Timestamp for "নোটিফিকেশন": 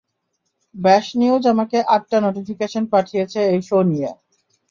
2.25-2.83